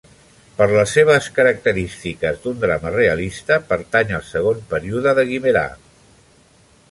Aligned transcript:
Per 0.59 0.67
les 0.69 0.93
seves 0.99 1.27
característiques 1.35 2.39
d'un 2.45 2.57
drama 2.63 2.93
realista, 2.97 3.59
pertany 3.73 4.15
al 4.21 4.25
segon 4.31 4.63
període 4.73 5.17
de 5.21 5.27
Guimerà. 5.33 5.67